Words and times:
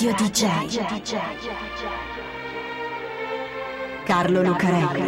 Radio 0.00 0.14
DJ. 0.14 0.78
Carlo 4.04 4.42
Lucarelli. 4.44 5.02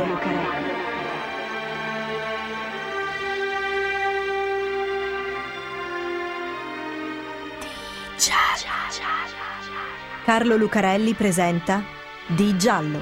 Carlo 10.24 10.56
Lucarelli 10.56 11.14
presenta 11.14 11.84
Di 12.26 12.58
Giallo, 12.58 12.98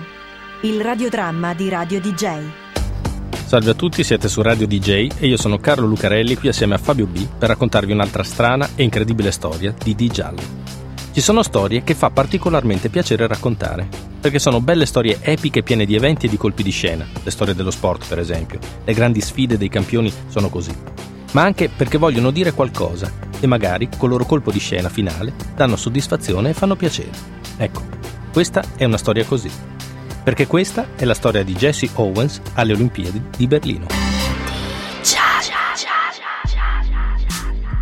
il 0.65 0.83
radiodramma 0.83 1.55
di 1.55 1.71
Radio 1.71 2.03
DJ. 2.03 2.51
Salve 3.47 3.71
a 3.71 3.75
tutti, 3.75 4.05
siete 4.05 4.29
su 4.29 4.43
Radio 4.43 4.67
DJ 4.67 5.09
e 5.19 5.27
io 5.27 5.39
sono 5.39 5.57
Carlo 5.57 5.87
Lucarelli 5.87 6.37
qui 6.37 6.49
assieme 6.49 6.75
a 6.75 6.79
Fabio 6.79 7.07
B 7.07 7.27
per 7.27 7.49
raccontarvi 7.49 7.93
un'altra 7.93 8.25
strana 8.25 8.69
e 8.75 8.83
incredibile 8.83 9.31
storia 9.31 9.73
di 9.73 9.95
Di 9.95 10.09
Giallo. 10.09 10.68
Ci 11.19 11.25
sono 11.25 11.43
storie 11.43 11.83
che 11.83 11.97
fa 11.97 12.11
particolarmente 12.11 12.91
piacere 12.91 13.27
raccontare, 13.27 13.89
perché 14.21 14.39
sono 14.39 14.61
belle 14.61 14.87
storie 14.87 15.19
epiche 15.21 15.65
piene 15.65 15.85
di 15.85 15.97
eventi 15.97 16.27
e 16.27 16.29
di 16.29 16.37
colpi 16.37 16.63
di 16.63 16.71
scena, 16.71 17.05
le 17.25 17.31
storie 17.33 17.57
dello 17.57 17.73
sport 17.73 18.07
per 18.07 18.21
esempio, 18.21 18.61
le 18.85 18.95
grandi 18.95 19.21
sfide 19.21 19.59
dei 19.59 19.69
campioni 19.69 20.13
sono 20.29 20.49
così, 20.49 20.73
ma 21.33 21.43
anche 21.43 21.71
perché 21.71 21.99
vogliono 21.99 22.31
dire 22.31 22.53
qualcosa 22.53 23.13
e 23.41 23.49
magari 23.49 23.89
col 23.97 24.11
loro 24.11 24.27
colpo 24.27 24.53
di 24.53 24.61
scena 24.61 24.89
finale 24.89 25.33
danno 25.57 25.75
soddisfazione 25.75 26.51
e 26.51 26.55
fanno 26.55 26.77
piacere. 26.77 27.11
Ecco, 27.57 27.83
questa 28.33 28.63
è 28.77 28.85
una 28.85 28.97
storia 28.97 29.25
così, 29.25 29.51
perché 30.23 30.47
questa 30.47 30.91
è 30.95 31.05
la 31.05 31.15
storia 31.15 31.43
di 31.43 31.55
Jesse 31.57 31.89
Owens 31.95 32.41
alle 32.55 32.75
Olimpiadi 32.75 33.21
di 33.37 33.49
Berlino. 33.49 33.87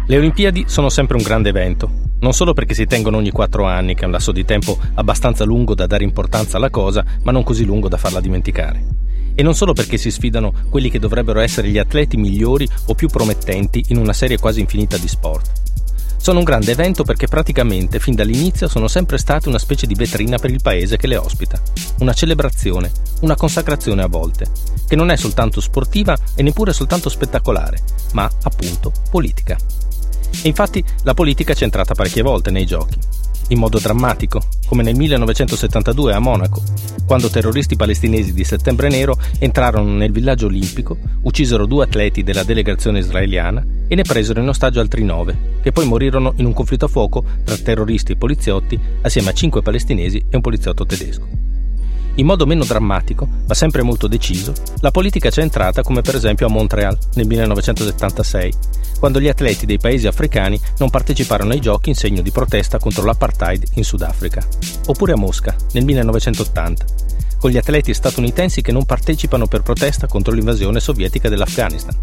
Le 0.06 0.16
Olimpiadi 0.16 0.64
sono 0.68 0.88
sempre 0.88 1.18
un 1.18 1.22
grande 1.22 1.50
evento, 1.50 2.04
non 2.18 2.32
solo 2.32 2.52
perché 2.52 2.74
si 2.74 2.86
tengono 2.86 3.18
ogni 3.18 3.30
quattro 3.30 3.64
anni, 3.64 3.94
che 3.94 4.02
è 4.02 4.06
un 4.06 4.12
lasso 4.12 4.32
di 4.32 4.44
tempo 4.44 4.78
abbastanza 4.94 5.44
lungo 5.44 5.74
da 5.74 5.86
dare 5.86 6.04
importanza 6.04 6.56
alla 6.56 6.70
cosa, 6.70 7.04
ma 7.22 7.32
non 7.32 7.42
così 7.42 7.64
lungo 7.64 7.88
da 7.88 7.96
farla 7.96 8.20
dimenticare. 8.20 8.84
E 9.34 9.42
non 9.42 9.54
solo 9.54 9.74
perché 9.74 9.98
si 9.98 10.10
sfidano 10.10 10.52
quelli 10.70 10.88
che 10.88 10.98
dovrebbero 10.98 11.40
essere 11.40 11.68
gli 11.68 11.78
atleti 11.78 12.16
migliori 12.16 12.66
o 12.86 12.94
più 12.94 13.08
promettenti 13.08 13.84
in 13.88 13.98
una 13.98 14.14
serie 14.14 14.38
quasi 14.38 14.60
infinita 14.60 14.96
di 14.96 15.08
sport. 15.08 15.64
Sono 16.16 16.38
un 16.38 16.44
grande 16.44 16.72
evento 16.72 17.04
perché 17.04 17.28
praticamente 17.28 18.00
fin 18.00 18.14
dall'inizio 18.14 18.66
sono 18.66 18.88
sempre 18.88 19.18
state 19.18 19.48
una 19.48 19.58
specie 19.58 19.86
di 19.86 19.94
vetrina 19.94 20.38
per 20.38 20.50
il 20.50 20.62
paese 20.62 20.96
che 20.96 21.06
le 21.06 21.16
ospita, 21.16 21.60
una 21.98 22.14
celebrazione, 22.14 22.90
una 23.20 23.36
consacrazione 23.36 24.02
a 24.02 24.08
volte, 24.08 24.46
che 24.88 24.96
non 24.96 25.10
è 25.10 25.16
soltanto 25.16 25.60
sportiva 25.60 26.16
e 26.34 26.42
neppure 26.42 26.72
soltanto 26.72 27.10
spettacolare, 27.10 27.78
ma 28.14 28.28
appunto 28.42 28.90
politica. 29.10 29.56
E 30.42 30.48
infatti 30.48 30.84
la 31.02 31.14
politica 31.14 31.54
c'è 31.54 31.64
entrata 31.64 31.94
parecchie 31.94 32.22
volte 32.22 32.50
nei 32.50 32.66
giochi, 32.66 32.98
in 33.48 33.58
modo 33.58 33.78
drammatico, 33.78 34.40
come 34.66 34.82
nel 34.82 34.96
1972 34.96 36.12
a 36.12 36.18
Monaco, 36.18 36.62
quando 37.06 37.30
terroristi 37.30 37.76
palestinesi 37.76 38.32
di 38.32 38.42
Settembre 38.44 38.88
Nero 38.88 39.16
entrarono 39.38 39.92
nel 39.92 40.10
villaggio 40.10 40.46
olimpico, 40.46 40.96
uccisero 41.22 41.66
due 41.66 41.84
atleti 41.84 42.22
della 42.22 42.42
delegazione 42.42 42.98
israeliana 42.98 43.64
e 43.86 43.94
ne 43.94 44.02
presero 44.02 44.40
in 44.40 44.48
ostaggio 44.48 44.80
altri 44.80 45.04
nove, 45.04 45.60
che 45.62 45.72
poi 45.72 45.86
morirono 45.86 46.32
in 46.36 46.46
un 46.46 46.52
conflitto 46.52 46.86
a 46.86 46.88
fuoco 46.88 47.24
tra 47.44 47.56
terroristi 47.56 48.12
e 48.12 48.16
poliziotti 48.16 48.78
assieme 49.02 49.30
a 49.30 49.34
cinque 49.34 49.62
palestinesi 49.62 50.24
e 50.28 50.34
un 50.36 50.42
poliziotto 50.42 50.84
tedesco. 50.84 51.45
In 52.18 52.24
modo 52.24 52.46
meno 52.46 52.64
drammatico, 52.64 53.28
ma 53.46 53.52
sempre 53.52 53.82
molto 53.82 54.06
deciso, 54.06 54.54
la 54.80 54.90
politica 54.90 55.28
c'è 55.28 55.42
entrata 55.42 55.82
come 55.82 56.00
per 56.00 56.14
esempio 56.14 56.46
a 56.46 56.50
Montreal 56.50 56.96
nel 57.14 57.26
1976, 57.26 58.52
quando 58.98 59.20
gli 59.20 59.28
atleti 59.28 59.66
dei 59.66 59.78
paesi 59.78 60.06
africani 60.06 60.58
non 60.78 60.88
parteciparono 60.88 61.52
ai 61.52 61.60
giochi 61.60 61.90
in 61.90 61.94
segno 61.94 62.22
di 62.22 62.30
protesta 62.30 62.78
contro 62.78 63.04
l'apartheid 63.04 63.64
in 63.74 63.84
Sudafrica, 63.84 64.42
oppure 64.86 65.12
a 65.12 65.16
Mosca 65.16 65.54
nel 65.72 65.84
1980, 65.84 66.84
con 67.38 67.50
gli 67.50 67.58
atleti 67.58 67.92
statunitensi 67.92 68.62
che 68.62 68.72
non 68.72 68.86
partecipano 68.86 69.46
per 69.46 69.60
protesta 69.60 70.06
contro 70.06 70.32
l'invasione 70.32 70.80
sovietica 70.80 71.28
dell'Afghanistan, 71.28 71.98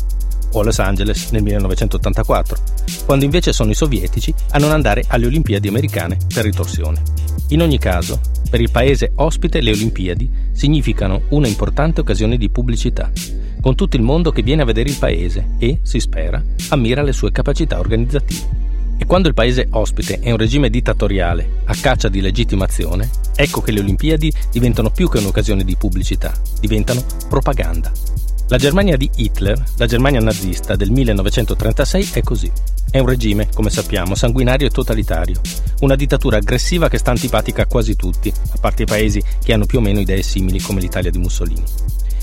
o 0.52 0.60
a 0.60 0.64
Los 0.64 0.78
Angeles 0.78 1.32
nel 1.32 1.42
1984, 1.42 2.58
quando 3.06 3.26
invece 3.26 3.52
sono 3.52 3.72
i 3.72 3.76
sovietici 3.76 4.32
a 4.52 4.60
non 4.60 4.70
andare 4.70 5.06
alle 5.08 5.26
Olimpiadi 5.26 5.68
americane 5.68 6.20
per 6.32 6.44
ritorsione. 6.44 7.02
In 7.50 7.64
ogni 7.64 7.80
caso, 7.80 8.20
per 8.54 8.62
il 8.62 8.70
paese 8.70 9.14
ospite 9.16 9.62
le 9.62 9.72
Olimpiadi 9.72 10.30
significano 10.52 11.24
una 11.30 11.48
importante 11.48 12.02
occasione 12.02 12.38
di 12.38 12.52
pubblicità, 12.52 13.12
con 13.60 13.74
tutto 13.74 13.96
il 13.96 14.04
mondo 14.04 14.30
che 14.30 14.44
viene 14.44 14.62
a 14.62 14.66
vedere 14.66 14.92
il 14.92 14.98
paese 15.00 15.56
e, 15.58 15.80
si 15.82 16.00
spera, 16.00 16.40
ammira 16.70 17.02
le 17.02 17.14
sue 17.14 17.32
capacità 17.32 17.80
organizzative. 17.80 18.96
E 19.00 19.08
quando 19.08 19.28
il 19.28 19.34
paese 19.34 19.70
ospite 19.72 20.20
è 20.20 20.30
un 20.30 20.38
regime 20.38 20.70
dittatoriale 20.70 21.62
a 21.66 21.74
caccia 21.74 22.10
di 22.10 22.22
legittimazione, 22.22 23.10
ecco 23.36 23.62
che 23.62 23.72
le 23.72 23.80
Olimpiadi 23.80 24.32
diventano 24.52 24.92
più 24.92 25.10
che 25.10 25.18
un'occasione 25.18 25.64
di 25.64 25.76
pubblicità, 25.76 26.32
diventano 26.60 27.04
propaganda. 27.28 27.92
La 28.50 28.58
Germania 28.58 28.98
di 28.98 29.10
Hitler, 29.16 29.62
la 29.78 29.86
Germania 29.86 30.20
nazista 30.20 30.76
del 30.76 30.92
1936 30.92 32.10
è 32.14 32.22
così. 32.22 32.52
È 32.92 33.00
un 33.00 33.08
regime, 33.08 33.48
come 33.54 33.70
sappiamo, 33.70 34.16
sanguinario 34.16 34.68
e 34.68 34.70
totalitario, 34.70 35.40
una 35.80 35.96
dittatura 35.96 36.38
aggressiva 36.38 36.90
che 36.90 36.98
sta 36.98 37.12
antipatica 37.12 37.62
a 37.62 37.68
quasi 37.68 37.96
tutti, 37.96 38.30
a 38.30 38.58
parte 38.60 38.84
i 38.84 38.86
paesi 38.86 39.24
che 39.44 39.54
hanno 39.54 39.66
più 39.66 39.80
o 39.80 39.82
meno 39.82 40.02
idee 40.02 40.22
simili 40.22 40.60
come 40.60 40.82
l'Italia 40.82 41.10
di 41.10 41.20
Mussolini. 41.20 41.64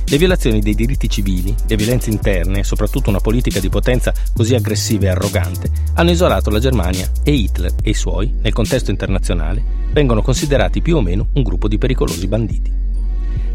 Le 0.04 0.18
violazioni 0.18 0.60
dei 0.60 0.74
diritti 0.74 1.08
civili, 1.08 1.54
le 1.66 1.76
violenze 1.76 2.10
interne 2.10 2.60
e 2.60 2.64
soprattutto 2.64 3.08
una 3.08 3.20
politica 3.20 3.58
di 3.58 3.70
potenza 3.70 4.12
così 4.34 4.54
aggressiva 4.54 5.04
e 5.04 5.08
arrogante 5.08 5.70
hanno 5.94 6.10
isolato 6.10 6.50
la 6.50 6.58
Germania 6.58 7.10
e 7.22 7.32
Hitler 7.32 7.72
e 7.82 7.90
i 7.90 7.94
suoi, 7.94 8.34
nel 8.42 8.52
contesto 8.52 8.90
internazionale, 8.90 9.62
vengono 9.92 10.20
considerati 10.20 10.82
più 10.82 10.96
o 10.96 11.00
meno 11.00 11.28
un 11.32 11.42
gruppo 11.42 11.66
di 11.66 11.78
pericolosi 11.78 12.26
banditi. 12.26 12.89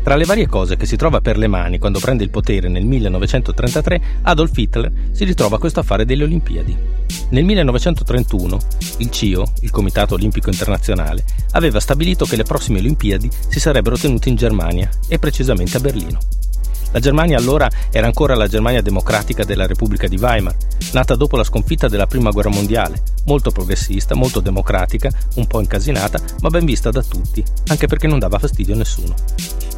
Tra 0.06 0.16
le 0.16 0.26
varie 0.26 0.46
cose 0.46 0.78
che 0.78 0.86
si 0.86 0.98
trova 0.98 1.20
per 1.20 1.36
le 1.36 1.48
mani 1.48 1.80
quando 1.80 1.98
prende 1.98 2.24
il 2.24 2.30
potere 2.30 2.70
nel 2.70 2.86
1933, 2.86 4.02
Adolf 4.22 4.56
Hitler 4.56 4.92
si 5.12 5.24
ritrova 5.24 5.58
questo 5.58 5.80
affare 5.80 6.06
delle 6.06 6.26
Olimpiadi. 6.26 6.78
Nel 7.30 7.44
1931 7.44 8.60
il 9.00 9.10
CIO, 9.10 9.52
il 9.62 9.72
Comitato 9.72 10.14
Olimpico 10.14 10.52
Internazionale, 10.52 11.26
aveva 11.54 11.80
stabilito 11.80 12.26
che 12.26 12.36
le 12.36 12.44
prossime 12.44 12.78
Olimpiadi 12.78 13.32
si 13.50 13.60
sarebbero 13.60 13.98
tenute 13.98 14.30
in 14.30 14.36
Germania 14.36 14.88
e 15.08 15.18
precisamente 15.18 15.78
a 15.78 15.80
Berlino. 15.80 16.20
La 16.92 17.00
Germania 17.00 17.40
allora 17.40 17.68
era 17.92 18.06
ancora 18.06 18.36
la 18.36 18.48
Germania 18.48 18.84
democratica 18.84 19.44
della 19.44 19.66
Repubblica 19.66 20.08
di 20.08 20.18
Weimar, 20.18 20.56
nata 20.94 21.16
dopo 21.16 21.36
la 21.36 21.44
sconfitta 21.44 21.88
della 21.88 22.06
Prima 22.06 22.30
Guerra 22.30 22.50
Mondiale, 22.52 23.02
molto 23.26 23.50
progressista, 23.50 24.14
molto 24.14 24.40
democratica, 24.40 25.10
un 25.38 25.48
po' 25.48 25.62
incasinata, 25.62 26.22
ma 26.42 26.50
ben 26.50 26.64
vista 26.64 26.92
da 26.92 27.02
tutti, 27.02 27.44
anche 27.70 27.88
perché 27.88 28.06
non 28.06 28.20
dava 28.20 28.38
fastidio 28.38 28.76
a 28.76 28.78
nessuno. 28.78 29.75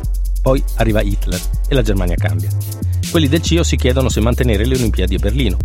Poi 0.47 0.63
arriva 0.75 1.01
Hitler 1.01 1.41
e 1.67 1.75
la 1.75 1.81
Germania 1.81 2.15
cambia. 2.15 2.47
Quelli 3.11 3.27
del 3.27 3.41
CIO 3.41 3.63
si 3.63 3.75
chiedono 3.75 4.07
se 4.07 4.21
mantenere 4.21 4.65
le 4.65 4.75
Olimpiadi 4.75 5.15
a 5.15 5.19
Berlino, 5.19 5.57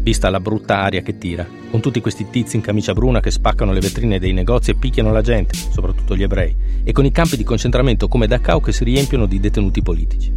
vista 0.00 0.30
la 0.30 0.40
brutta 0.40 0.78
aria 0.78 1.02
che 1.02 1.18
tira, 1.18 1.46
con 1.70 1.80
tutti 1.80 2.00
questi 2.00 2.30
tizi 2.30 2.56
in 2.56 2.62
camicia 2.62 2.94
bruna 2.94 3.20
che 3.20 3.30
spaccano 3.30 3.74
le 3.74 3.80
vetrine 3.80 4.18
dei 4.18 4.32
negozi 4.32 4.70
e 4.70 4.76
picchiano 4.76 5.12
la 5.12 5.20
gente, 5.20 5.54
soprattutto 5.54 6.16
gli 6.16 6.22
ebrei, 6.22 6.56
e 6.82 6.90
con 6.92 7.04
i 7.04 7.12
campi 7.12 7.36
di 7.36 7.44
concentramento 7.44 8.08
come 8.08 8.26
Dachau 8.26 8.62
che 8.62 8.72
si 8.72 8.82
riempiono 8.82 9.26
di 9.26 9.40
detenuti 9.40 9.82
politici. 9.82 10.32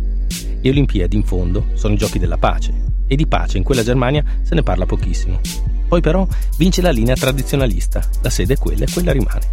Le 0.60 0.70
Olimpiadi, 0.70 1.16
in 1.16 1.24
fondo, 1.24 1.68
sono 1.76 1.94
i 1.94 1.98
giochi 1.98 2.20
della 2.20 2.38
pace, 2.38 2.74
e 3.08 3.16
di 3.16 3.26
pace 3.26 3.58
in 3.58 3.64
quella 3.64 3.84
Germania 3.84 4.22
se 4.42 4.54
ne 4.54 4.64
parla 4.64 4.86
pochissimo. 4.86 5.40
Poi 5.88 6.02
però 6.02 6.28
vince 6.58 6.82
la 6.82 6.92
linea 6.92 7.16
tradizionalista, 7.16 8.06
la 8.22 8.30
sede 8.30 8.56
è 8.56 8.58
quella 8.58 8.84
e 8.84 8.92
quella 8.92 9.14
rimane. 9.14 9.48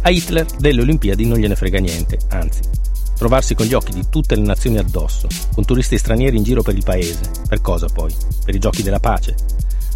A 0.00 0.08
Hitler 0.08 0.46
delle 0.58 0.80
Olimpiadi 0.80 1.26
non 1.26 1.36
gliene 1.36 1.56
frega 1.56 1.78
niente, 1.78 2.16
anzi, 2.30 2.62
trovarsi 3.20 3.54
con 3.54 3.66
gli 3.66 3.74
occhi 3.74 3.92
di 3.92 4.06
tutte 4.08 4.34
le 4.34 4.40
nazioni 4.40 4.78
addosso, 4.78 5.28
con 5.52 5.66
turisti 5.66 5.98
stranieri 5.98 6.38
in 6.38 6.42
giro 6.42 6.62
per 6.62 6.74
il 6.74 6.82
paese. 6.82 7.20
Per 7.46 7.60
cosa 7.60 7.86
poi? 7.86 8.10
Per 8.46 8.54
i 8.54 8.58
giochi 8.58 8.82
della 8.82 8.98
pace? 8.98 9.34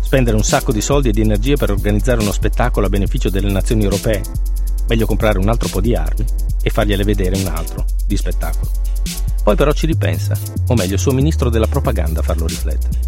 Spendere 0.03 0.37
un 0.37 0.43
sacco 0.43 0.73
di 0.73 0.83
soldi 0.83 1.09
e 1.09 1.13
di 1.13 1.23
energie 1.23 1.57
per 1.57 1.71
organizzare 1.71 2.21
uno 2.21 2.33
spettacolo 2.33 2.85
a 2.85 2.91
beneficio 2.91 3.31
delle 3.31 3.51
nazioni 3.51 3.85
europee? 3.85 4.21
Meglio 4.89 5.07
comprare 5.07 5.39
un 5.39 5.49
altro 5.49 5.71
po' 5.71 5.81
di 5.81 5.97
armi 5.97 6.23
e 6.63 6.69
fargliele 6.69 7.03
vedere 7.03 7.39
un 7.39 7.47
altro 7.47 7.87
di 8.07 8.15
spettacolo. 8.15 8.71
Poi 9.43 9.57
però 9.57 9.73
ci 9.73 9.87
ripensa, 9.87 10.37
o 10.67 10.75
meglio 10.75 10.93
il 10.93 11.01
suo 11.01 11.13
ministro 11.13 11.49
della 11.49 11.67
propaganda 11.67 12.21
a 12.21 12.25
farlo 12.25 12.47
riflettere. 12.47 12.99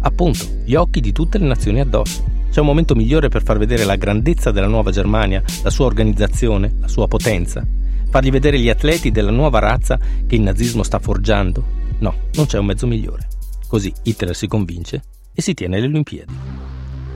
Appunto, 0.00 0.46
gli 0.64 0.74
occhi 0.74 1.00
di 1.00 1.12
tutte 1.12 1.38
le 1.38 1.46
nazioni 1.46 1.78
addosso. 1.78 2.24
C'è 2.50 2.58
un 2.58 2.66
momento 2.66 2.96
migliore 2.96 3.28
per 3.28 3.44
far 3.44 3.58
vedere 3.58 3.84
la 3.84 3.94
grandezza 3.94 4.50
della 4.50 4.66
nuova 4.66 4.90
Germania, 4.90 5.44
la 5.62 5.70
sua 5.70 5.86
organizzazione, 5.86 6.74
la 6.80 6.88
sua 6.88 7.06
potenza, 7.06 7.64
Fargli 8.10 8.30
vedere 8.30 8.58
gli 8.58 8.70
atleti 8.70 9.10
della 9.10 9.30
nuova 9.30 9.58
razza 9.58 9.98
che 10.26 10.34
il 10.34 10.40
nazismo 10.40 10.82
sta 10.82 10.98
forgiando? 10.98 11.62
No, 11.98 12.14
non 12.34 12.46
c'è 12.46 12.58
un 12.58 12.64
mezzo 12.64 12.86
migliore. 12.86 13.28
Così 13.66 13.92
Hitler 14.02 14.34
si 14.34 14.46
convince 14.46 15.02
e 15.34 15.42
si 15.42 15.52
tiene 15.52 15.78
le 15.78 15.86
Olimpiadi. 15.86 16.34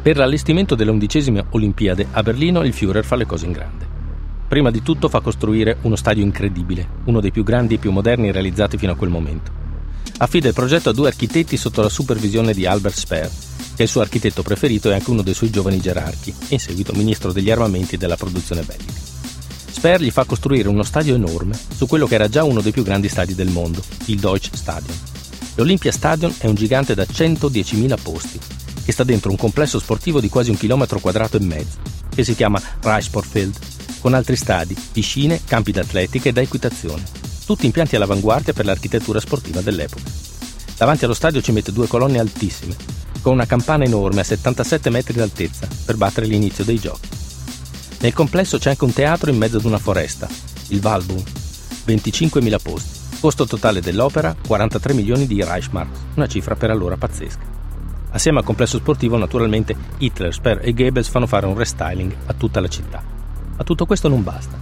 Per 0.02 0.16
l'allestimento 0.16 0.74
delle 0.74 0.90
undicesime 0.90 1.46
Olimpiadi 1.50 2.06
a 2.10 2.22
Berlino 2.22 2.62
il 2.62 2.74
Führer 2.74 3.04
fa 3.04 3.16
le 3.16 3.24
cose 3.24 3.46
in 3.46 3.52
grande. 3.52 3.86
Prima 4.46 4.70
di 4.70 4.82
tutto 4.82 5.08
fa 5.08 5.20
costruire 5.20 5.78
uno 5.82 5.96
stadio 5.96 6.22
incredibile, 6.22 6.86
uno 7.04 7.20
dei 7.20 7.30
più 7.30 7.42
grandi 7.42 7.74
e 7.74 7.78
più 7.78 7.90
moderni 7.90 8.30
realizzati 8.30 8.76
fino 8.76 8.92
a 8.92 8.96
quel 8.96 9.08
momento. 9.08 9.50
Affida 10.18 10.48
il 10.48 10.54
progetto 10.54 10.90
a 10.90 10.92
due 10.92 11.08
architetti 11.08 11.56
sotto 11.56 11.80
la 11.80 11.88
supervisione 11.88 12.52
di 12.52 12.66
Albert 12.66 12.96
Speer, 12.96 13.30
che 13.74 13.84
il 13.84 13.88
suo 13.88 14.02
architetto 14.02 14.42
preferito 14.42 14.90
è 14.90 14.94
anche 14.94 15.10
uno 15.10 15.22
dei 15.22 15.32
suoi 15.32 15.50
giovani 15.50 15.80
gerarchi 15.80 16.34
e 16.48 16.54
in 16.54 16.60
seguito 16.60 16.92
ministro 16.92 17.32
degli 17.32 17.50
armamenti 17.50 17.94
e 17.94 17.98
della 17.98 18.16
produzione 18.16 18.60
bellica. 18.60 19.01
Sper 19.72 20.00
gli 20.00 20.10
fa 20.10 20.24
costruire 20.24 20.68
uno 20.68 20.84
stadio 20.84 21.14
enorme 21.14 21.58
su 21.74 21.86
quello 21.86 22.06
che 22.06 22.14
era 22.14 22.28
già 22.28 22.44
uno 22.44 22.60
dei 22.60 22.70
più 22.70 22.84
grandi 22.84 23.08
stadi 23.08 23.34
del 23.34 23.48
mondo, 23.48 23.82
il 24.04 24.20
Deutsche 24.20 24.56
Stadion. 24.56 24.96
L'Olympia 25.56 25.90
Stadion 25.90 26.32
è 26.38 26.46
un 26.46 26.54
gigante 26.54 26.94
da 26.94 27.04
110.000 27.04 27.98
posti, 28.00 28.38
che 28.84 28.92
sta 28.92 29.02
dentro 29.02 29.30
un 29.30 29.36
complesso 29.36 29.78
sportivo 29.78 30.20
di 30.20 30.28
quasi 30.28 30.50
un 30.50 30.56
chilometro 30.56 31.00
quadrato 31.00 31.36
e 31.36 31.40
mezzo, 31.40 31.78
che 32.14 32.22
si 32.22 32.34
chiama 32.34 32.60
Reichsportfeld, 32.80 33.58
con 34.00 34.14
altri 34.14 34.36
stadi, 34.36 34.76
piscine, 34.92 35.40
campi 35.44 35.72
d'atletica 35.72 36.28
e 36.28 36.32
da 36.32 36.42
equitazione, 36.42 37.02
tutti 37.44 37.66
impianti 37.66 37.96
all'avanguardia 37.96 38.52
per 38.52 38.66
l'architettura 38.66 39.20
sportiva 39.20 39.62
dell'epoca. 39.62 40.10
Davanti 40.76 41.04
allo 41.04 41.14
stadio 41.14 41.40
ci 41.40 41.52
mette 41.52 41.72
due 41.72 41.86
colonne 41.86 42.18
altissime, 42.18 42.76
con 43.20 43.32
una 43.32 43.46
campana 43.46 43.84
enorme 43.84 44.20
a 44.20 44.24
77 44.24 44.90
metri 44.90 45.14
d'altezza 45.14 45.66
per 45.84 45.96
battere 45.96 46.26
l'inizio 46.26 46.64
dei 46.64 46.78
giochi. 46.78 47.21
Nel 48.02 48.14
complesso 48.14 48.58
c'è 48.58 48.70
anche 48.70 48.82
un 48.82 48.92
teatro 48.92 49.30
in 49.30 49.36
mezzo 49.36 49.58
ad 49.58 49.64
una 49.64 49.78
foresta, 49.78 50.26
il 50.68 50.80
Walbum, 50.82 51.22
25.000 51.86 52.56
posti. 52.60 52.98
Costo 53.20 53.46
totale 53.46 53.80
dell'opera 53.80 54.34
43 54.44 54.92
milioni 54.92 55.24
di 55.28 55.40
Reichsmark, 55.40 55.88
una 56.16 56.26
cifra 56.26 56.56
per 56.56 56.70
allora 56.70 56.96
pazzesca. 56.96 57.44
Assieme 58.10 58.38
al 58.38 58.44
complesso 58.44 58.78
sportivo, 58.78 59.16
naturalmente, 59.16 59.76
Hitler, 59.98 60.34
Sper 60.34 60.58
e 60.64 60.72
Goebbels 60.72 61.06
fanno 61.06 61.28
fare 61.28 61.46
un 61.46 61.56
restyling 61.56 62.12
a 62.26 62.32
tutta 62.32 62.58
la 62.58 62.66
città. 62.66 63.04
Ma 63.56 63.62
tutto 63.62 63.86
questo 63.86 64.08
non 64.08 64.24
basta. 64.24 64.58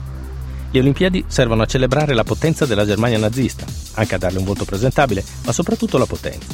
Le 0.71 0.79
Olimpiadi 0.79 1.25
servono 1.27 1.63
a 1.63 1.67
celebrare 1.67 2.13
la 2.13 2.25
potenza 2.25 2.67
della 2.67 2.85
Germania 2.85 3.17
nazista, 3.17 3.65
anche 3.95 4.17
a 4.17 4.19
darle 4.19 4.39
un 4.39 4.45
volto 4.45 4.67
presentabile, 4.67 5.25
ma 5.47 5.53
soprattutto 5.53 5.97
la 5.97 6.05
potenza. 6.05 6.53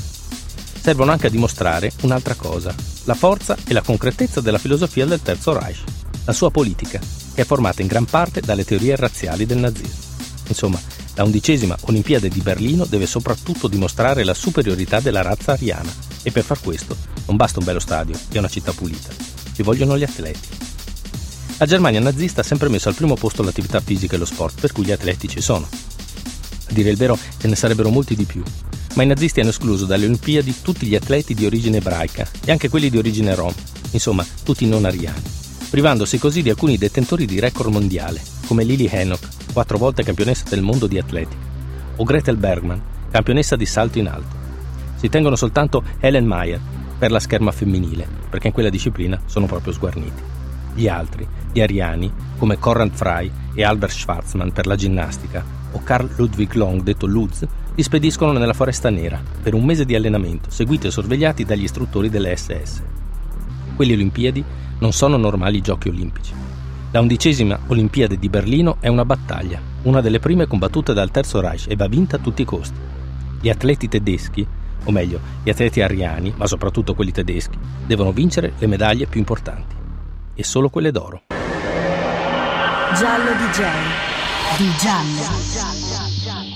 Servono 0.80 1.10
anche 1.10 1.26
a 1.26 1.30
dimostrare 1.30 1.90
un'altra 2.02 2.36
cosa, 2.36 2.72
la 3.06 3.14
forza 3.14 3.56
e 3.66 3.72
la 3.72 3.82
concretezza 3.82 4.40
della 4.40 4.58
filosofia 4.58 5.04
del 5.04 5.20
Terzo 5.20 5.52
Reich 5.52 5.95
la 6.26 6.32
sua 6.32 6.50
politica, 6.50 7.00
è 7.34 7.44
formata 7.44 7.82
in 7.82 7.88
gran 7.88 8.04
parte 8.04 8.40
dalle 8.40 8.64
teorie 8.64 8.96
razziali 8.96 9.46
del 9.46 9.58
nazismo. 9.58 10.14
Insomma, 10.48 10.80
la 11.14 11.22
undicesima 11.22 11.76
Olimpiade 11.82 12.28
di 12.28 12.40
Berlino 12.40 12.84
deve 12.84 13.06
soprattutto 13.06 13.68
dimostrare 13.68 14.24
la 14.24 14.34
superiorità 14.34 14.98
della 14.98 15.22
razza 15.22 15.52
ariana 15.52 15.92
e 16.22 16.32
per 16.32 16.42
far 16.42 16.60
questo 16.60 16.96
non 17.26 17.36
basta 17.36 17.60
un 17.60 17.64
bello 17.64 17.78
stadio 17.78 18.18
e 18.30 18.38
una 18.38 18.48
città 18.48 18.72
pulita, 18.72 19.08
ci 19.54 19.62
vogliono 19.62 19.96
gli 19.96 20.02
atleti. 20.02 20.48
La 21.58 21.66
Germania 21.66 22.00
nazista 22.00 22.40
ha 22.40 22.44
sempre 22.44 22.68
messo 22.68 22.88
al 22.88 22.96
primo 22.96 23.14
posto 23.14 23.44
l'attività 23.44 23.80
fisica 23.80 24.16
e 24.16 24.18
lo 24.18 24.24
sport, 24.24 24.60
per 24.60 24.72
cui 24.72 24.84
gli 24.84 24.92
atleti 24.92 25.28
ci 25.28 25.40
sono. 25.40 25.68
A 26.68 26.72
dire 26.72 26.90
il 26.90 26.96
vero, 26.96 27.16
ce 27.38 27.46
ne 27.46 27.54
sarebbero 27.54 27.88
molti 27.88 28.16
di 28.16 28.24
più, 28.24 28.42
ma 28.94 29.04
i 29.04 29.06
nazisti 29.06 29.38
hanno 29.38 29.50
escluso 29.50 29.86
dalle 29.86 30.06
Olimpiadi 30.06 30.56
tutti 30.60 30.86
gli 30.86 30.96
atleti 30.96 31.34
di 31.34 31.46
origine 31.46 31.76
ebraica 31.76 32.28
e 32.44 32.50
anche 32.50 32.68
quelli 32.68 32.90
di 32.90 32.98
origine 32.98 33.34
rom, 33.36 33.54
insomma, 33.92 34.26
tutti 34.42 34.66
non 34.66 34.84
ariani 34.84 35.44
privandosi 35.68 36.18
così 36.18 36.42
di 36.42 36.50
alcuni 36.50 36.78
detentori 36.78 37.26
di 37.26 37.40
record 37.40 37.70
mondiale, 37.70 38.22
come 38.46 38.64
Lily 38.64 38.88
Hancock, 38.88 39.52
quattro 39.52 39.78
volte 39.78 40.02
campionessa 40.02 40.44
del 40.48 40.62
mondo 40.62 40.86
di 40.86 40.98
atletica, 40.98 41.42
o 41.96 42.04
Gretel 42.04 42.36
Bergman, 42.36 42.80
campionessa 43.10 43.56
di 43.56 43.66
salto 43.66 43.98
in 43.98 44.08
alto. 44.08 44.44
Si 44.96 45.08
tengono 45.08 45.36
soltanto 45.36 45.82
Helen 45.98 46.26
Mayer 46.26 46.60
per 46.98 47.10
la 47.10 47.20
scherma 47.20 47.52
femminile, 47.52 48.06
perché 48.30 48.48
in 48.48 48.52
quella 48.52 48.70
disciplina 48.70 49.20
sono 49.26 49.46
proprio 49.46 49.72
sguarniti. 49.72 50.22
Gli 50.74 50.88
altri, 50.88 51.26
gli 51.52 51.60
ariani, 51.60 52.12
come 52.38 52.58
Conrad 52.58 52.92
Frey 52.92 53.30
e 53.54 53.64
Albert 53.64 53.92
Schwarzman 53.92 54.52
per 54.52 54.66
la 54.66 54.76
ginnastica, 54.76 55.44
o 55.72 55.82
Carl 55.82 56.10
Ludwig 56.16 56.52
Long, 56.54 56.82
detto 56.82 57.06
Lutz, 57.06 57.46
li 57.74 57.82
spediscono 57.82 58.32
nella 58.32 58.54
Foresta 58.54 58.88
Nera 58.88 59.20
per 59.42 59.54
un 59.54 59.64
mese 59.64 59.84
di 59.84 59.94
allenamento, 59.94 60.50
seguiti 60.50 60.86
e 60.86 60.90
sorvegliati 60.90 61.44
dagli 61.44 61.64
istruttori 61.64 62.08
delle 62.08 62.34
SS. 62.36 62.82
Quelle 63.74 63.92
Olimpiadi 63.92 64.44
non 64.78 64.92
sono 64.92 65.16
normali 65.16 65.60
giochi 65.60 65.88
olimpici. 65.88 66.32
La 66.92 67.00
undicesima 67.00 67.58
Olimpiade 67.66 68.16
di 68.18 68.28
Berlino 68.28 68.76
è 68.80 68.88
una 68.88 69.04
battaglia, 69.04 69.60
una 69.82 70.00
delle 70.00 70.18
prime 70.18 70.46
combattute 70.46 70.94
dal 70.94 71.10
Terzo 71.10 71.40
Reich 71.40 71.66
e 71.68 71.76
va 71.76 71.88
vinta 71.88 72.16
a 72.16 72.20
tutti 72.20 72.42
i 72.42 72.46
costi. 72.46 72.78
Gli 73.40 73.48
atleti 73.48 73.88
tedeschi, 73.88 74.46
o 74.84 74.90
meglio, 74.90 75.20
gli 75.42 75.50
atleti 75.50 75.80
ariani, 75.82 76.32
ma 76.36 76.46
soprattutto 76.46 76.94
quelli 76.94 77.12
tedeschi, 77.12 77.58
devono 77.86 78.12
vincere 78.12 78.52
le 78.58 78.66
medaglie 78.66 79.06
più 79.06 79.18
importanti. 79.18 79.74
E 80.34 80.44
solo 80.44 80.70
quelle 80.70 80.90
d'oro. 80.90 81.22
Giallo 82.94 83.30
DJ. 83.32 83.62
Di 84.56 84.70
giallo. 84.78 86.46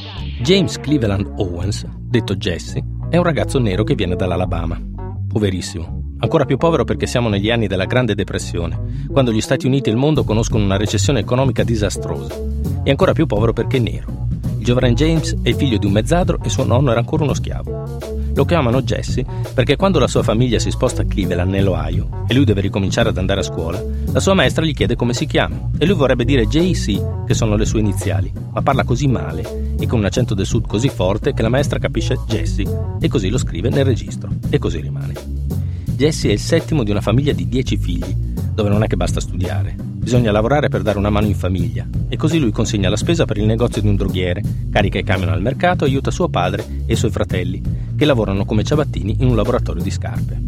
James 0.40 0.78
Cleveland 0.78 1.34
Owens, 1.37 1.84
detto 1.99 2.34
Jesse, 2.37 2.82
è 3.11 3.19
un 3.19 3.25
ragazzo 3.25 3.58
nero 3.58 3.84
che 3.84 3.94
viene 3.94 4.17
dall'Alabama. 4.17 4.81
Poverissimo, 5.28 6.00
Ancora 6.22 6.44
più 6.44 6.58
povero 6.58 6.84
perché 6.84 7.06
siamo 7.06 7.31
negli 7.31 7.50
anni 7.50 7.67
della 7.67 7.87
Grande 7.87 8.14
Depressione, 8.14 9.06
quando 9.11 9.32
gli 9.32 9.40
Stati 9.40 9.67
Uniti 9.67 9.88
e 9.88 9.93
il 9.93 9.99
mondo 9.99 10.22
conoscono 10.22 10.62
una 10.62 10.76
recessione 10.76 11.20
economica 11.20 11.64
disastrosa. 11.64 12.38
E 12.82 12.90
ancora 12.90 13.12
più 13.12 13.25
povero 13.25 13.55
perché 13.55 13.78
è 13.78 13.81
nero. 13.81 14.26
Il 14.58 14.64
giovane 14.64 14.93
James 14.93 15.38
è 15.43 15.55
figlio 15.55 15.78
di 15.78 15.87
un 15.87 15.93
mezzadro 15.93 16.38
e 16.43 16.50
suo 16.50 16.64
nonno 16.64 16.90
era 16.90 17.00
ancora 17.00 17.25
uno 17.25 17.32
schiavo. 17.32 18.20
Lo 18.34 18.44
chiamano 18.44 18.82
Jesse 18.82 19.25
perché 19.55 19.76
quando 19.76 19.99
la 19.99 20.06
sua 20.06 20.22
famiglia 20.22 20.58
si 20.58 20.70
sposta 20.70 21.00
a 21.00 21.06
Cleveland, 21.06 21.50
nell'Ohio, 21.50 22.25
e 22.28 22.34
lui 22.34 22.44
deve 22.44 22.61
ricominciare 22.61 23.08
ad 23.08 23.17
andare 23.17 23.40
a 23.40 23.44
scuola, 23.44 23.82
la 24.12 24.20
sua 24.20 24.34
maestra 24.34 24.64
gli 24.64 24.75
chiede 24.75 24.96
come 24.96 25.14
si 25.14 25.25
chiama 25.25 25.70
e 25.78 25.87
lui 25.87 25.96
vorrebbe 25.96 26.26
dire 26.26 26.46
JC, 26.46 27.25
che 27.26 27.34
sono 27.34 27.56
le 27.56 27.64
sue 27.64 27.81
iniziali, 27.81 28.31
ma 28.52 28.61
parla 28.61 28.84
così 28.84 29.08
male 29.08 29.75
e 29.81 29.87
con 29.87 29.99
un 29.99 30.05
accento 30.05 30.34
del 30.34 30.46
sud 30.46 30.67
così 30.67 30.90
forte 30.90 31.32
che 31.32 31.43
la 31.43 31.49
maestra 31.49 31.78
capisce 31.78 32.19
Jesse 32.26 32.64
e 33.00 33.08
così 33.08 33.31
lo 33.31 33.38
scrive 33.38 33.70
nel 33.70 33.87
registro 33.87 34.28
e 34.50 34.58
così 34.58 34.81
rimane. 34.81 35.60
Jesse 36.00 36.31
è 36.31 36.32
il 36.32 36.38
settimo 36.38 36.82
di 36.82 36.91
una 36.91 37.02
famiglia 37.02 37.35
di 37.35 37.47
dieci 37.47 37.76
figli, 37.76 38.17
dove 38.55 38.70
non 38.70 38.82
è 38.82 38.87
che 38.87 38.97
basta 38.97 39.20
studiare. 39.20 39.76
Bisogna 39.79 40.32
lavorare 40.32 40.70
per 40.70 40.81
dare 40.81 40.97
una 40.97 41.11
mano 41.11 41.26
in 41.26 41.35
famiglia 41.35 41.87
e 42.08 42.17
così 42.17 42.38
lui 42.38 42.52
consegna 42.52 42.88
la 42.88 42.97
spesa 42.97 43.26
per 43.26 43.37
il 43.37 43.44
negozio 43.44 43.82
di 43.82 43.88
un 43.88 43.97
droghiere, 43.97 44.43
carica 44.70 44.97
i 44.97 45.02
camion 45.02 45.29
al 45.29 45.43
mercato 45.43 45.85
e 45.85 45.88
aiuta 45.88 46.11
suo 46.11 46.31
padre 46.31 46.64
e 46.87 46.94
i 46.94 46.97
suoi 46.97 47.11
fratelli, 47.11 47.61
che 47.94 48.06
lavorano 48.06 48.47
come 48.47 48.64
ciabattini 48.64 49.17
in 49.19 49.29
un 49.29 49.37
laboratorio 49.37 49.82
di 49.82 49.91
scarpe. 49.91 50.41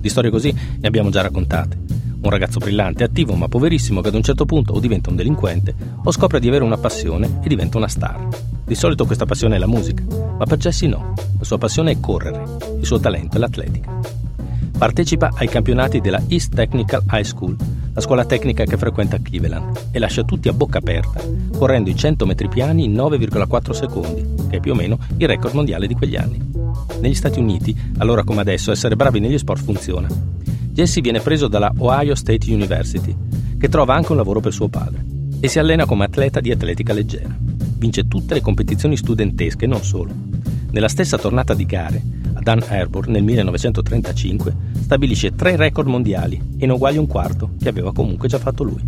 Di 0.00 0.08
storie 0.08 0.30
così 0.30 0.54
ne 0.54 0.88
abbiamo 0.88 1.10
già 1.10 1.20
raccontate. 1.20 1.76
Un 2.22 2.30
ragazzo 2.30 2.58
brillante, 2.58 3.04
attivo 3.04 3.34
ma 3.34 3.46
poverissimo 3.46 4.00
che 4.00 4.08
ad 4.08 4.14
un 4.14 4.22
certo 4.22 4.46
punto 4.46 4.72
o 4.72 4.80
diventa 4.80 5.10
un 5.10 5.16
delinquente 5.16 5.74
o 6.02 6.10
scopre 6.10 6.40
di 6.40 6.48
avere 6.48 6.64
una 6.64 6.78
passione 6.78 7.40
e 7.42 7.48
diventa 7.48 7.76
una 7.76 7.88
star. 7.88 8.26
Di 8.64 8.74
solito 8.74 9.04
questa 9.04 9.26
passione 9.26 9.56
è 9.56 9.58
la 9.58 9.66
musica, 9.66 10.02
ma 10.38 10.46
per 10.46 10.56
Jesse 10.56 10.86
no. 10.86 11.12
La 11.38 11.44
sua 11.44 11.58
passione 11.58 11.90
è 11.90 12.00
correre, 12.00 12.42
il 12.80 12.86
suo 12.86 12.98
talento 12.98 13.36
è 13.36 13.38
l'atletica. 13.38 14.17
Partecipa 14.78 15.32
ai 15.34 15.48
campionati 15.48 16.00
della 16.00 16.22
East 16.28 16.54
Technical 16.54 17.02
High 17.10 17.24
School, 17.24 17.56
la 17.92 18.00
scuola 18.00 18.24
tecnica 18.24 18.62
che 18.62 18.76
frequenta 18.76 19.18
Cleveland, 19.20 19.88
e 19.90 19.98
lascia 19.98 20.22
tutti 20.22 20.46
a 20.46 20.52
bocca 20.52 20.78
aperta, 20.78 21.20
correndo 21.58 21.90
i 21.90 21.96
100 21.96 22.24
metri 22.24 22.46
piani 22.46 22.84
in 22.84 22.94
9,4 22.94 23.72
secondi, 23.72 24.24
che 24.48 24.58
è 24.58 24.60
più 24.60 24.70
o 24.70 24.74
meno 24.76 25.00
il 25.16 25.26
record 25.26 25.54
mondiale 25.54 25.88
di 25.88 25.94
quegli 25.94 26.14
anni. 26.14 26.40
Negli 27.00 27.14
Stati 27.14 27.40
Uniti, 27.40 27.76
allora 27.98 28.22
come 28.22 28.40
adesso, 28.40 28.70
essere 28.70 28.94
bravi 28.94 29.18
negli 29.18 29.36
sport 29.36 29.64
funziona. 29.64 30.06
Jesse 30.70 31.00
viene 31.00 31.18
preso 31.18 31.48
dalla 31.48 31.72
Ohio 31.78 32.14
State 32.14 32.52
University, 32.52 33.16
che 33.58 33.68
trova 33.68 33.96
anche 33.96 34.12
un 34.12 34.18
lavoro 34.18 34.38
per 34.38 34.52
suo 34.52 34.68
padre, 34.68 35.04
e 35.40 35.48
si 35.48 35.58
allena 35.58 35.86
come 35.86 36.04
atleta 36.04 36.38
di 36.38 36.52
atletica 36.52 36.92
leggera. 36.92 37.36
Vince 37.36 38.06
tutte 38.06 38.34
le 38.34 38.40
competizioni 38.40 38.96
studentesche 38.96 39.64
e 39.64 39.68
non 39.68 39.82
solo. 39.82 40.14
Nella 40.70 40.88
stessa 40.88 41.18
tornata 41.18 41.52
di 41.52 41.66
gare, 41.66 42.00
Dan 42.48 42.64
Harbour 42.66 43.08
nel 43.08 43.22
1935 43.22 44.56
stabilisce 44.88 45.34
tre 45.34 45.54
record 45.54 45.86
mondiali 45.86 46.40
e 46.56 46.64
ne 46.64 46.72
uguaglia 46.72 46.98
un 46.98 47.06
quarto 47.06 47.50
che 47.60 47.68
aveva 47.68 47.92
comunque 47.92 48.26
già 48.26 48.38
fatto 48.38 48.64
lui. 48.64 48.82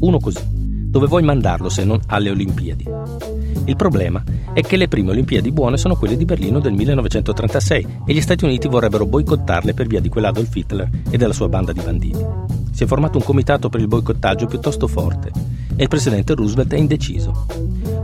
Uno 0.00 0.18
così. 0.20 0.42
Dove 0.44 1.06
vuoi 1.06 1.22
mandarlo 1.22 1.70
se 1.70 1.84
non 1.84 1.98
alle 2.08 2.28
Olimpiadi? 2.28 2.84
Il 3.64 3.74
problema 3.74 4.22
è 4.52 4.60
che 4.60 4.76
le 4.76 4.88
prime 4.88 5.08
Olimpiadi 5.08 5.50
buone 5.50 5.78
sono 5.78 5.96
quelle 5.96 6.18
di 6.18 6.26
Berlino 6.26 6.58
del 6.58 6.74
1936 6.74 7.86
e 8.04 8.12
gli 8.12 8.20
Stati 8.20 8.44
Uniti 8.44 8.68
vorrebbero 8.68 9.06
boicottarle 9.06 9.72
per 9.72 9.86
via 9.86 10.00
di 10.00 10.10
quell'Adolf 10.10 10.54
Hitler 10.54 10.90
e 11.08 11.16
della 11.16 11.32
sua 11.32 11.48
banda 11.48 11.72
di 11.72 11.80
banditi. 11.80 12.22
Si 12.70 12.84
è 12.84 12.86
formato 12.86 13.16
un 13.16 13.24
comitato 13.24 13.70
per 13.70 13.80
il 13.80 13.88
boicottaggio 13.88 14.44
piuttosto 14.44 14.86
forte 14.86 15.30
e 15.76 15.82
il 15.82 15.88
presidente 15.88 16.34
Roosevelt 16.34 16.74
è 16.74 16.76
indeciso. 16.76 17.46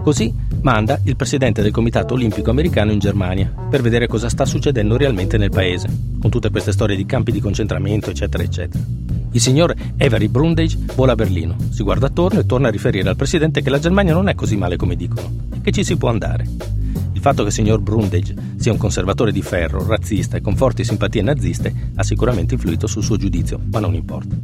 Così 0.04 0.30
manda 0.61 1.00
il 1.04 1.16
presidente 1.16 1.62
del 1.62 1.73
Comitato 1.73 2.12
Olimpico 2.12 2.50
Americano 2.50 2.92
in 2.92 2.99
Germania 2.99 3.50
per 3.70 3.80
vedere 3.80 4.06
cosa 4.06 4.28
sta 4.28 4.44
succedendo 4.44 4.99
realmente 4.99 5.38
nel 5.38 5.49
paese, 5.49 5.88
con 6.20 6.30
tutte 6.30 6.50
queste 6.50 6.73
storie 6.73 6.94
di 6.94 7.06
campi 7.06 7.32
di 7.32 7.40
concentramento, 7.40 8.11
eccetera, 8.11 8.42
eccetera. 8.42 8.84
Il 9.30 9.40
signor 9.40 9.75
Avery 9.96 10.28
Brundage 10.28 10.78
vola 10.94 11.12
a 11.12 11.14
Berlino, 11.14 11.56
si 11.70 11.82
guarda 11.82 12.08
attorno 12.08 12.40
e 12.40 12.44
torna 12.44 12.68
a 12.68 12.70
riferire 12.70 13.08
al 13.08 13.16
presidente 13.16 13.62
che 13.62 13.70
la 13.70 13.78
Germania 13.78 14.12
non 14.12 14.28
è 14.28 14.34
così 14.34 14.58
male 14.58 14.76
come 14.76 14.94
dicono 14.94 15.26
e 15.54 15.62
che 15.62 15.73
ci 15.73 15.82
si 15.82 15.96
può 15.96 16.11
andare. 16.11 16.46
Il 17.14 17.20
fatto 17.20 17.40
che 17.40 17.49
il 17.49 17.54
signor 17.54 17.80
Brundage 17.80 18.34
sia 18.56 18.73
un 18.73 18.78
conservatore 18.78 19.32
di 19.32 19.40
ferro, 19.40 19.87
razzista 19.87 20.37
e 20.37 20.42
con 20.42 20.54
forti 20.54 20.84
simpatie 20.84 21.23
naziste 21.23 21.75
ha 21.94 22.02
sicuramente 22.02 22.52
influito 22.52 22.87
sul 22.87 23.02
suo 23.02 23.16
giudizio, 23.16 23.58
ma 23.70 23.80
non 23.80 23.94
importa. 23.94 24.37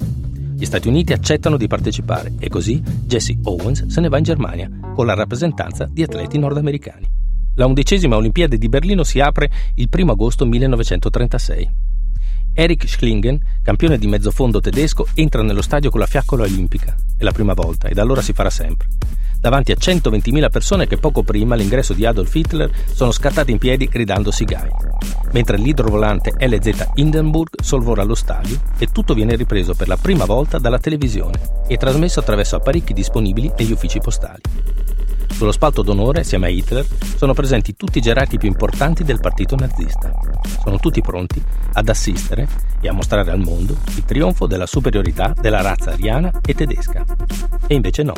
Gli 0.61 0.67
Stati 0.67 0.89
Uniti 0.89 1.15
accettano 1.15 1.57
di 1.57 1.67
partecipare 1.67 2.35
e 2.39 2.51
così 2.51 2.83
Jesse 2.83 3.39
Owens 3.45 3.87
se 3.87 3.99
ne 4.03 4.11
va 4.11 4.19
in 4.19 4.25
Germania 4.25 4.69
con 4.95 5.07
la 5.07 5.15
rappresentanza 5.15 5.89
di 5.91 6.03
atleti 6.03 6.39
nordamericani. 6.39 7.07
La 7.55 7.65
undicesima 7.65 8.17
Olimpiade 8.17 8.59
di 8.59 8.69
Berlino 8.69 9.03
si 9.03 9.21
apre 9.21 9.51
il 9.77 9.89
1 9.91 10.13
agosto 10.13 10.45
1936 10.45 11.90
Erich 12.53 12.89
Schlingen, 12.89 13.41
campione 13.63 13.97
di 13.97 14.07
mezzofondo 14.07 14.61
tedesco, 14.61 15.07
entra 15.15 15.43
nello 15.43 15.63
stadio 15.63 15.91
con 15.91 16.01
la 16.01 16.07
fiaccola 16.07 16.45
olimpica. 16.45 16.95
È 17.17 17.23
la 17.23 17.33
prima 17.33 17.55
volta 17.55 17.89
e 17.89 17.95
da 17.95 18.03
allora 18.03 18.21
si 18.21 18.33
farà 18.33 18.51
sempre. 18.51 18.89
Davanti 19.41 19.73
a 19.73 19.77
120.000 19.79 20.51
persone 20.51 20.87
che 20.87 20.99
poco 20.99 21.23
prima 21.23 21.55
all'ingresso 21.55 21.95
di 21.95 22.05
Adolf 22.05 22.35
Hitler 22.35 22.71
sono 22.93 23.11
scattate 23.11 23.51
in 23.51 23.59
piedi 23.59 23.87
gridando 23.87 24.31
Sigai. 24.31 24.69
Mentre 25.33 25.57
l'idrovolante 25.57 26.35
LZ 26.37 26.91
Hindenburg 26.97 27.63
sorvola 27.63 28.03
lo 28.03 28.15
stadio 28.15 28.61
e 28.77 28.89
tutto 28.89 29.15
viene 29.15 29.37
ripreso 29.37 29.75
per 29.75 29.89
la 29.89 29.97
prima 29.97 30.27
volta 30.27 30.59
dalla 30.59 30.79
televisione 30.79 31.41
e 31.69 31.79
trasmesso 31.79 32.21
attraverso 32.21 32.57
apparecchi 32.57 32.93
disponibili 32.93 33.51
negli 33.57 33.73
uffici 33.73 33.99
postali. 33.99 34.43
Sullo 35.41 35.53
spalto 35.53 35.81
d'onore, 35.81 36.21
assieme 36.21 36.49
a 36.49 36.51
Hitler, 36.51 36.87
sono 37.17 37.33
presenti 37.33 37.75
tutti 37.75 37.97
i 37.97 38.03
gerarchi 38.03 38.37
più 38.37 38.47
importanti 38.47 39.05
del 39.05 39.21
partito 39.21 39.57
nazista. 39.57 40.13
Sono 40.63 40.79
tutti 40.79 41.01
pronti 41.01 41.43
ad 41.73 41.89
assistere 41.89 42.47
e 42.79 42.89
a 42.89 42.93
mostrare 42.93 43.31
al 43.31 43.41
mondo 43.41 43.75
il 43.97 44.05
trionfo 44.05 44.47
della 44.47 44.67
superiorità 44.67 45.33
della 45.41 45.63
razza 45.63 45.93
ariana 45.93 46.31
e 46.45 46.53
tedesca. 46.53 47.07
E 47.67 47.75
invece 47.75 48.03
no. 48.03 48.13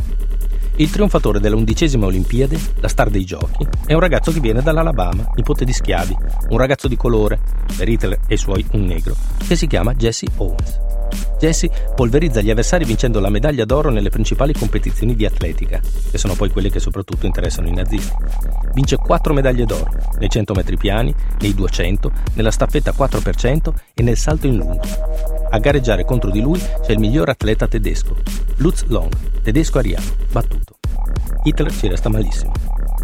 Il 0.74 0.90
trionfatore 0.90 1.38
della 1.38 1.54
undicesima 1.54 2.06
Olimpiade, 2.06 2.58
la 2.80 2.88
star 2.88 3.08
dei 3.08 3.24
giochi, 3.24 3.68
è 3.86 3.94
un 3.94 4.00
ragazzo 4.00 4.32
che 4.32 4.40
viene 4.40 4.60
dall'Alabama, 4.60 5.28
nipote 5.36 5.64
di 5.64 5.72
schiavi, 5.72 6.16
un 6.48 6.58
ragazzo 6.58 6.88
di 6.88 6.96
colore, 6.96 7.38
per 7.76 7.88
Hitler 7.88 8.18
e 8.26 8.34
i 8.34 8.36
suoi 8.36 8.66
un 8.72 8.84
negro, 8.84 9.14
che 9.46 9.54
si 9.54 9.68
chiama 9.68 9.94
Jesse 9.94 10.26
Owens. 10.38 10.80
Jesse 11.42 11.68
polverizza 11.96 12.40
gli 12.40 12.50
avversari 12.50 12.84
vincendo 12.84 13.18
la 13.18 13.28
medaglia 13.28 13.64
d'oro 13.64 13.90
nelle 13.90 14.10
principali 14.10 14.52
competizioni 14.52 15.16
di 15.16 15.26
atletica, 15.26 15.80
che 16.08 16.16
sono 16.16 16.36
poi 16.36 16.50
quelle 16.50 16.70
che 16.70 16.78
soprattutto 16.78 17.26
interessano 17.26 17.66
i 17.66 17.72
nazisti. 17.72 18.14
Vince 18.74 18.94
4 18.94 19.34
medaglie 19.34 19.64
d'oro, 19.64 19.90
nei 20.20 20.28
100 20.28 20.54
metri 20.54 20.76
piani, 20.76 21.12
nei 21.40 21.52
200, 21.52 22.12
nella 22.34 22.52
staffetta 22.52 22.92
4% 22.96 23.72
e 23.92 24.02
nel 24.04 24.16
salto 24.16 24.46
in 24.46 24.54
lungo. 24.54 24.82
A 25.50 25.58
gareggiare 25.58 26.04
contro 26.04 26.30
di 26.30 26.40
lui 26.40 26.60
c'è 26.60 26.92
il 26.92 27.00
miglior 27.00 27.28
atleta 27.28 27.66
tedesco, 27.66 28.18
Lutz 28.58 28.84
Long, 28.84 29.12
tedesco 29.42 29.78
ariano, 29.78 30.14
battuto. 30.30 30.76
Hitler 31.42 31.72
ci 31.72 31.88
resta 31.88 32.08
malissimo. 32.08 32.52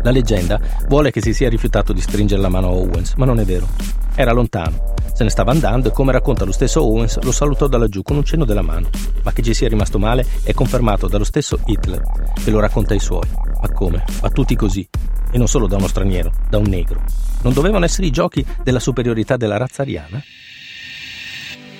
La 0.02 0.12
leggenda 0.12 0.60
vuole 0.86 1.10
che 1.10 1.20
si 1.20 1.34
sia 1.34 1.48
rifiutato 1.48 1.92
di 1.92 2.00
stringere 2.00 2.40
la 2.40 2.48
mano 2.48 2.68
a 2.68 2.70
Owens, 2.70 3.14
ma 3.14 3.24
non 3.24 3.40
è 3.40 3.44
vero. 3.44 3.66
Era 4.14 4.30
lontano, 4.30 4.94
se 5.18 5.24
ne 5.24 5.30
stava 5.30 5.50
andando 5.50 5.88
e 5.88 5.90
come 5.90 6.12
racconta 6.12 6.44
lo 6.44 6.52
stesso 6.52 6.80
Owens 6.80 7.20
lo 7.22 7.32
salutò 7.32 7.66
da 7.66 7.76
laggiù 7.76 8.02
con 8.02 8.14
un 8.14 8.22
cenno 8.22 8.44
della 8.44 8.62
mano. 8.62 8.88
Ma 9.24 9.32
che 9.32 9.42
ci 9.42 9.52
sia 9.52 9.68
rimasto 9.68 9.98
male 9.98 10.24
è 10.44 10.54
confermato 10.54 11.08
dallo 11.08 11.24
stesso 11.24 11.58
Hitler, 11.64 12.00
che 12.34 12.52
lo 12.52 12.60
racconta 12.60 12.92
ai 12.92 13.00
suoi. 13.00 13.28
Ma 13.60 13.68
come? 13.72 14.04
Ma 14.22 14.28
tutti 14.30 14.54
così. 14.54 14.88
E 15.32 15.36
non 15.36 15.48
solo 15.48 15.66
da 15.66 15.74
uno 15.74 15.88
straniero, 15.88 16.30
da 16.48 16.58
un 16.58 16.66
negro. 16.66 17.02
Non 17.42 17.52
dovevano 17.52 17.84
essere 17.84 18.06
i 18.06 18.12
giochi 18.12 18.46
della 18.62 18.78
superiorità 18.78 19.36
della 19.36 19.56
razza 19.56 19.82
ariana? 19.82 20.22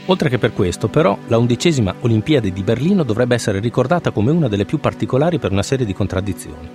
Oltre 0.07 0.29
che 0.31 0.39
per 0.39 0.53
questo, 0.53 0.89
però, 0.89 1.17
la 1.29 1.39
undicesima 1.39 1.95
Olimpiade 2.01 2.53
di 2.53 2.65
Berlino 2.65 3.05
dovrebbe 3.05 3.37
essere 3.37 3.61
ricordata 3.61 4.11
come 4.11 4.33
una 4.33 4.49
delle 4.49 4.65
più 4.65 4.81
particolari 4.81 5.39
per 5.39 5.53
una 5.53 5.63
serie 5.63 5.87
di 5.87 5.95
contraddizioni. 5.95 6.69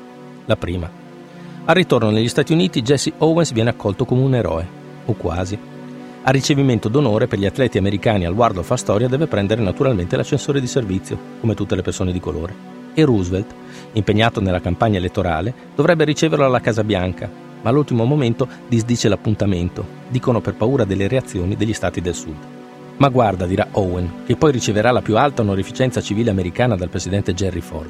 La 0.45 0.55
prima. 0.55 0.89
Al 1.65 1.75
ritorno 1.75 2.09
negli 2.09 2.29
Stati 2.29 2.53
Uniti 2.53 2.81
Jesse 2.81 3.11
Owens 3.17 3.51
viene 3.51 3.71
accolto 3.71 4.05
come 4.05 4.21
un 4.21 4.33
eroe, 4.33 4.65
o 5.05 5.13
quasi, 5.15 5.71
a 6.25 6.31
ricevimento 6.31 6.87
d'onore 6.87 7.27
per 7.27 7.37
gli 7.37 7.45
atleti 7.45 7.77
americani 7.77 8.25
al 8.25 8.33
Waldorf 8.33 8.71
Astoria 8.71 9.09
deve 9.09 9.27
prendere 9.27 9.61
naturalmente 9.61 10.15
l'ascensore 10.15 10.61
di 10.61 10.67
servizio, 10.67 11.17
come 11.41 11.53
tutte 11.53 11.75
le 11.75 11.81
persone 11.81 12.13
di 12.13 12.19
colore. 12.21 12.55
E 12.93 13.03
Roosevelt, 13.03 13.53
impegnato 13.91 14.39
nella 14.39 14.61
campagna 14.61 14.99
elettorale, 14.99 15.53
dovrebbe 15.75 16.05
riceverlo 16.05 16.45
alla 16.45 16.61
Casa 16.61 16.85
Bianca, 16.85 17.29
ma 17.61 17.69
all'ultimo 17.69 18.05
momento 18.05 18.47
disdice 18.69 19.09
l'appuntamento, 19.09 19.85
dicono 20.07 20.39
per 20.39 20.53
paura 20.53 20.85
delle 20.85 21.09
reazioni 21.09 21.57
degli 21.57 21.73
stati 21.73 21.99
del 21.99 22.15
sud. 22.15 22.37
Ma 22.97 23.09
guarda, 23.09 23.45
dirà 23.45 23.67
Owen, 23.71 24.23
che 24.25 24.37
poi 24.37 24.53
riceverà 24.53 24.91
la 24.91 25.01
più 25.01 25.17
alta 25.17 25.41
onorificenza 25.41 25.99
civile 25.99 26.29
americana 26.29 26.77
dal 26.77 26.89
presidente 26.89 27.33
Gerry 27.33 27.59
Ford. 27.59 27.89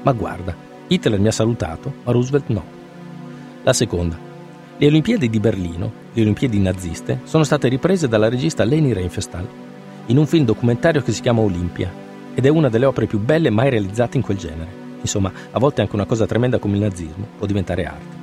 Ma 0.00 0.12
guarda, 0.12 0.56
Hitler 0.86 1.18
mi 1.18 1.28
ha 1.28 1.32
salutato, 1.32 1.92
ma 2.04 2.12
Roosevelt 2.12 2.48
no. 2.48 2.64
La 3.62 3.72
seconda, 3.74 4.16
le 4.76 4.86
Olimpiadi 4.88 5.30
di 5.30 5.38
Berlino, 5.38 5.92
le 6.12 6.22
Olimpiadi 6.22 6.58
naziste, 6.58 7.20
sono 7.22 7.44
state 7.44 7.68
riprese 7.68 8.08
dalla 8.08 8.28
regista 8.28 8.64
Leni 8.64 8.92
Riefenstahl 8.92 9.46
in 10.06 10.18
un 10.18 10.26
film 10.26 10.44
documentario 10.44 11.00
che 11.00 11.12
si 11.12 11.20
chiama 11.20 11.42
Olimpia 11.42 11.88
ed 12.34 12.44
è 12.44 12.48
una 12.48 12.68
delle 12.68 12.84
opere 12.84 13.06
più 13.06 13.20
belle 13.20 13.50
mai 13.50 13.70
realizzate 13.70 14.16
in 14.16 14.24
quel 14.24 14.36
genere. 14.36 14.82
Insomma, 15.00 15.32
a 15.52 15.58
volte 15.60 15.80
anche 15.80 15.94
una 15.94 16.06
cosa 16.06 16.26
tremenda 16.26 16.58
come 16.58 16.74
il 16.74 16.82
nazismo 16.82 17.26
può 17.38 17.46
diventare 17.46 17.84
arte. 17.84 18.16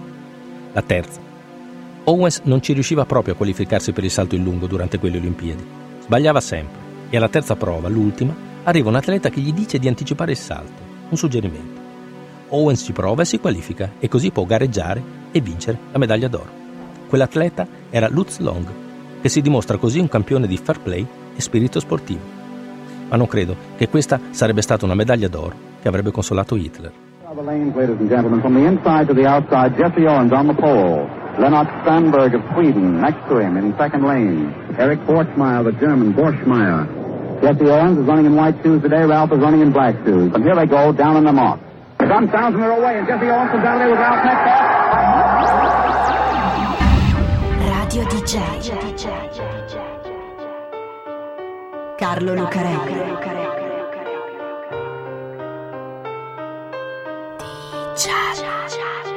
La 0.74 0.82
terza. 0.82 1.22
Owens 2.04 2.42
non 2.44 2.62
ci 2.62 2.74
riusciva 2.74 3.06
proprio 3.06 3.34
a 3.34 3.38
qualificarsi 3.38 3.94
per 3.94 4.04
il 4.04 4.12
salto 4.12 4.36
in 4.36 4.44
lungo 4.44 4.68
durante 4.68 5.00
quelle 5.00 5.18
Olimpiadi. 5.18 5.66
Sbagliava 6.04 6.42
sempre 6.42 6.80
e 7.10 7.16
alla 7.16 7.30
terza 7.30 7.56
prova, 7.56 7.88
l'ultima, 7.88 8.36
arriva 8.64 8.90
un 8.90 8.96
atleta 8.96 9.30
che 9.30 9.40
gli 9.40 9.54
dice 9.54 9.80
di 9.80 9.88
anticipare 9.88 10.32
il 10.32 10.38
salto. 10.38 10.82
Un 11.08 11.16
suggerimento. 11.16 11.80
Owens 12.50 12.84
ci 12.84 12.92
prova 12.92 13.22
e 13.22 13.26
si 13.26 13.40
qualifica 13.40 13.94
e 14.00 14.10
così 14.10 14.32
può 14.32 14.44
gareggiare 14.44 15.20
e 15.32 15.42
vincere 15.42 15.78
la 15.92 15.98
medaglia 15.98 16.28
d'oro. 16.28 16.50
Quell'atleta 17.08 17.68
era 17.90 18.08
Lutz 18.10 18.40
Long, 18.40 18.66
che 19.22 19.30
si 19.30 19.42
dimostra 19.42 19.78
così 19.78 20.00
un 20.00 20.08
campione 20.08 20.48
di 20.48 20.58
fair 20.58 20.80
play 20.80 21.06
e 21.36 21.42
spirito 21.42 21.80
sportivo. 21.80 22.40
Ma 23.10 23.18
non 23.18 23.28
credo 23.28 23.56
che 23.76 23.90
questa 23.90 24.20
sarebbe 24.32 24.62
stata 24.62 24.86
una 24.86 24.96
medaglia 24.96 25.28
d'oro 25.28 25.54
che 25.82 25.88
avrebbe 25.88 26.12
consolato 26.12 26.56
Hitler. 26.56 26.92
Lennart 31.38 31.70
Sandberg 31.86 32.34
of 32.36 32.42
Sweden 32.54 33.00
next 33.00 33.26
to 33.30 33.40
him 33.40 33.56
in 33.56 33.74
second 33.78 34.04
lane. 34.04 34.54
Eric 34.78 35.00
Borchmeyer, 35.06 35.64
the 35.64 35.72
German, 35.80 36.14
Borchmeyer. 36.14 36.86
Jesse 37.42 37.70
Owens 37.70 37.98
is 37.98 38.06
running 38.06 38.26
in 38.26 38.36
white 38.36 38.62
shoes 38.62 38.82
today. 38.82 39.06
Ralph 39.06 39.32
is 39.32 39.40
running 39.40 39.62
in 39.62 39.72
black 39.72 39.96
shoes. 40.04 40.34
And 40.34 40.44
here 40.44 40.56
they 40.56 40.68
go, 40.68 40.92
down 40.92 41.16
in 41.16 41.24
the 41.24 41.32
mark. 41.32 41.60
Some 42.00 42.28
thousand 42.28 42.62
are 42.62 42.72
away, 42.78 42.98
and 43.00 43.08
Jesse 43.08 43.30
Owens 43.30 43.50
comes 43.50 43.64
down 43.64 43.80
there 43.80 43.90
with 43.90 44.00
Ralph 44.00 44.26
next 44.26 44.91
Radio 48.02 48.20
DJ. 48.20 48.36
Carlo 51.98 52.34
Lucarelli. 52.34 52.94
DJ. 57.38 59.11